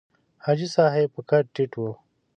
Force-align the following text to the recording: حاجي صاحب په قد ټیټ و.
حاجي 0.45 0.67
صاحب 0.75 1.07
په 1.15 1.21
قد 1.29 1.43
ټیټ 1.55 1.71
و. 1.77 1.83